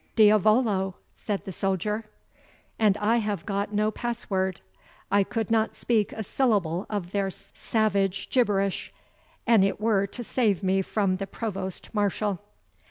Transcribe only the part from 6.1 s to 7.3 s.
a syllable of their